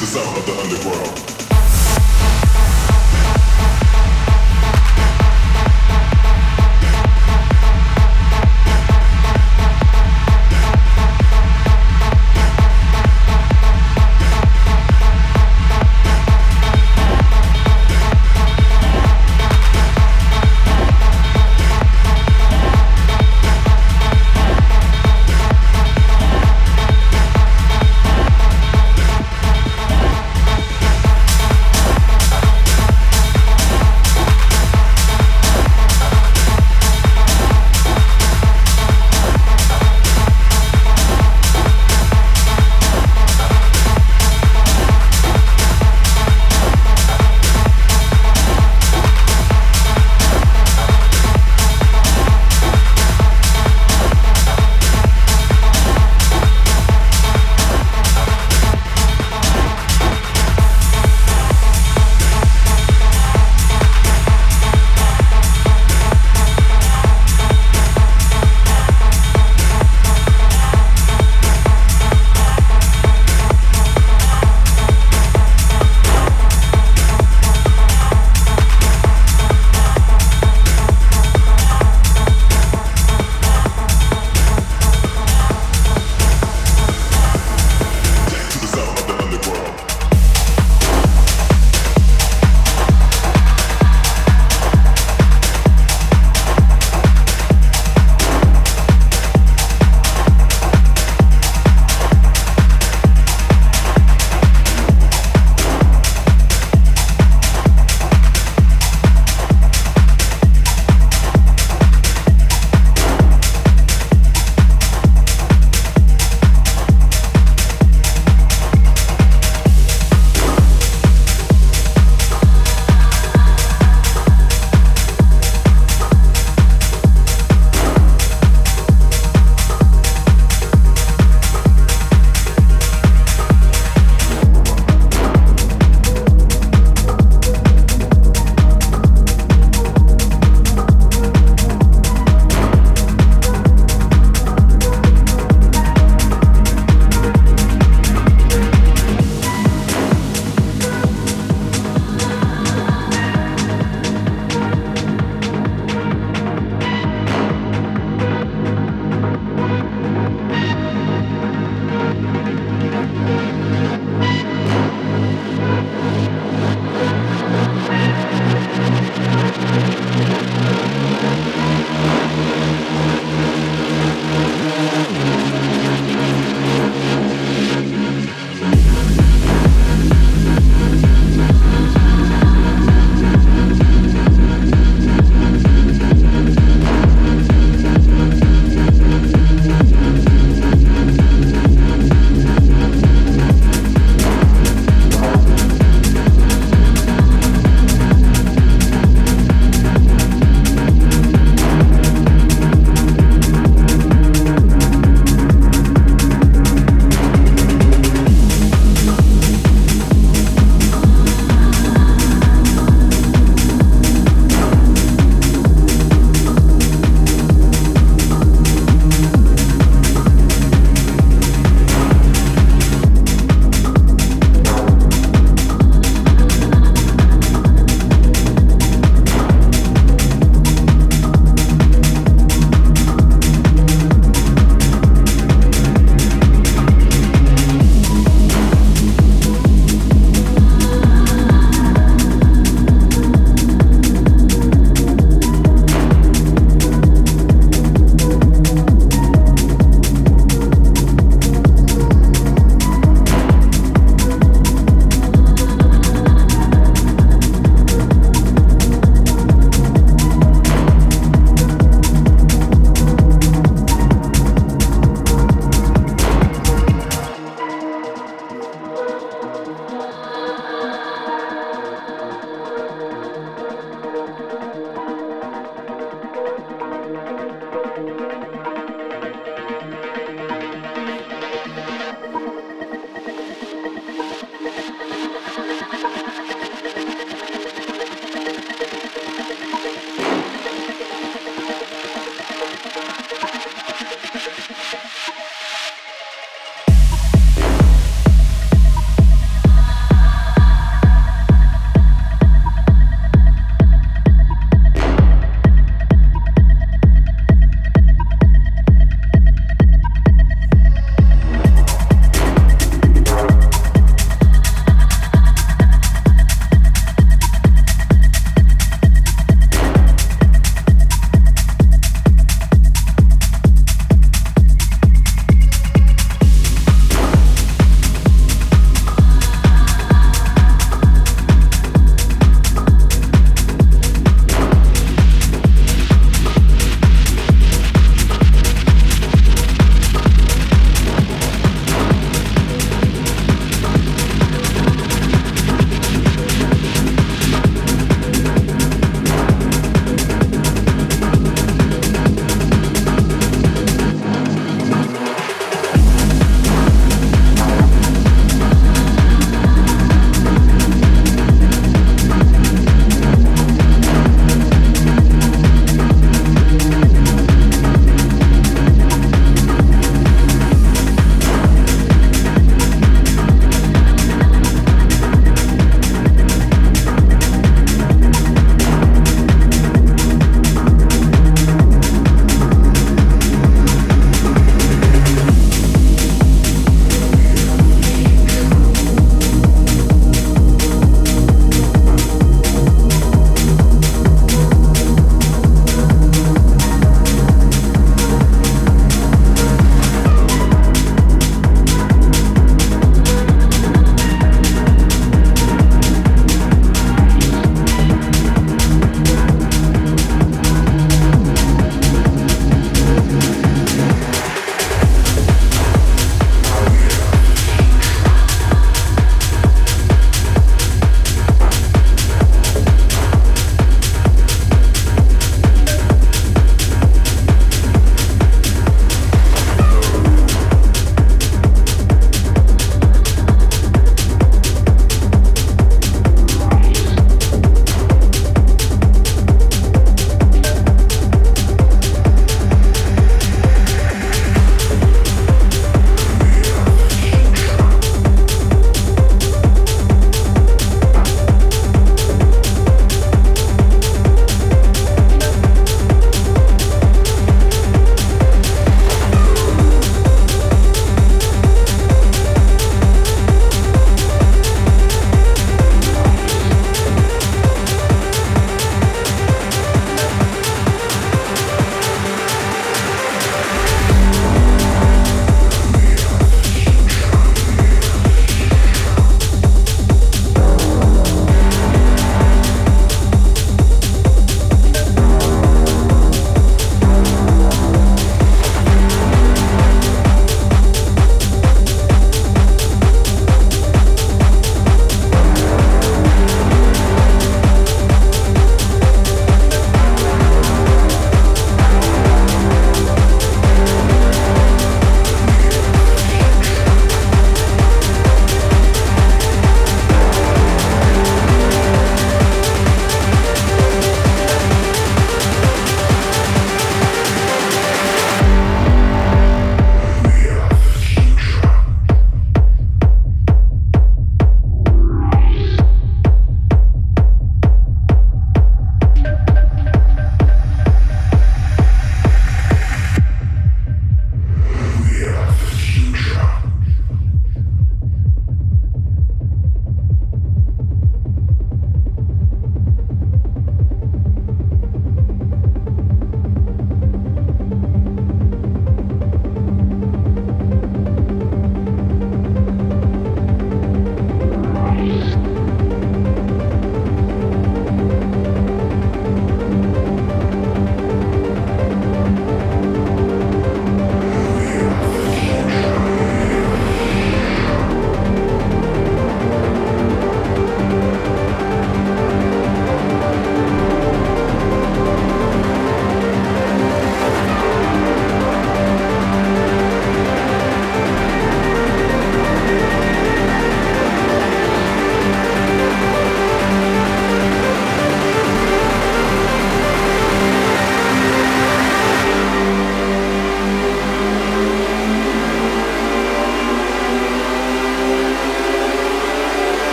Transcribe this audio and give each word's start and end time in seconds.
the 0.00 0.06
sound 0.06 0.36
of 0.36 0.44
the 0.44 0.52
underground. 0.52 1.35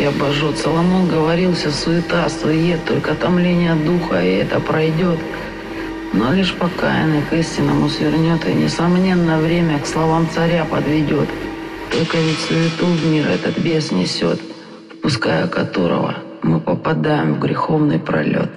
Физически 0.00 0.04
обожжет. 0.04 0.58
Соломон 0.58 1.08
говорил, 1.08 1.52
все 1.54 1.70
суета, 1.70 2.28
сует, 2.28 2.84
только 2.84 3.14
томление 3.14 3.74
духа, 3.74 4.22
и 4.22 4.36
это 4.36 4.60
пройдет. 4.60 5.18
Но 6.12 6.32
лишь 6.32 6.54
покаянный 6.54 7.22
к 7.22 7.32
истинному 7.32 7.88
свернет, 7.88 8.46
и, 8.48 8.52
несомненно, 8.52 9.38
время 9.38 9.78
к 9.78 9.86
словам 9.86 10.28
царя 10.34 10.64
подведет. 10.64 11.28
Только 11.92 12.16
ведь 12.18 12.38
суету 12.38 12.86
в 12.86 13.06
мир 13.06 13.28
этот 13.28 13.58
бес 13.58 13.92
несет, 13.92 14.40
впуская 14.98 15.46
которого 15.46 16.16
мы 16.42 16.60
попадаем 16.60 17.34
в 17.34 17.40
греховный 17.40 17.98
пролет. 17.98 18.50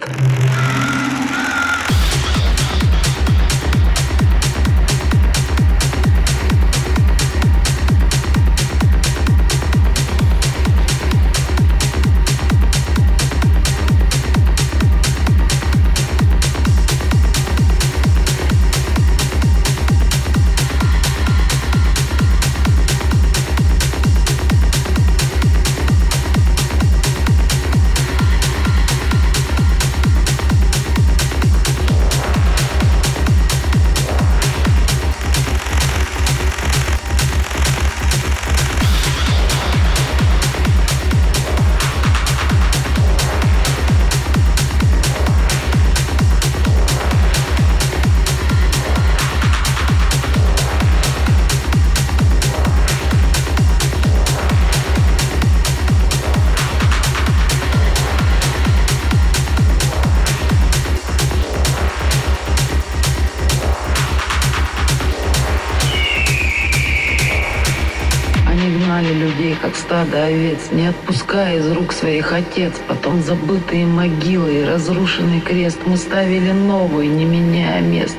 Не 70.74 70.88
отпуская 70.88 71.60
из 71.60 71.72
рук 71.72 71.94
своих 71.94 72.34
отец, 72.34 72.74
потом 72.88 73.22
забытые 73.22 73.86
могилы 73.86 74.62
и 74.62 74.64
разрушенный 74.64 75.40
крест, 75.40 75.80
мы 75.86 75.98
ставили 75.98 76.52
новый, 76.52 77.08
не 77.08 77.26
меняя 77.26 77.82
мест. 77.82 78.18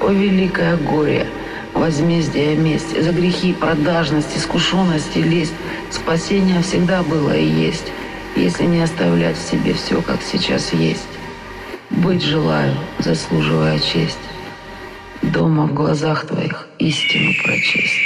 О, 0.00 0.10
великое 0.10 0.76
горе! 0.76 1.26
Возмездие 1.72 2.56
мести 2.56 3.00
за 3.00 3.12
грехи, 3.12 3.52
продажность, 3.52 4.36
искушенность 4.36 5.16
и 5.16 5.22
лесть. 5.22 5.52
Спасение 5.90 6.62
всегда 6.62 7.02
было 7.02 7.36
и 7.36 7.44
есть, 7.44 7.92
если 8.34 8.64
не 8.64 8.82
оставлять 8.82 9.36
в 9.36 9.50
себе 9.50 9.74
все, 9.74 10.00
как 10.00 10.20
сейчас 10.22 10.72
есть. 10.72 11.06
Быть 11.90 12.22
желаю, 12.22 12.74
заслуживая 12.98 13.78
честь, 13.78 14.18
дома 15.22 15.66
в 15.66 15.74
глазах 15.74 16.26
твоих 16.26 16.66
истину 16.78 17.32
прочесть. 17.44 18.05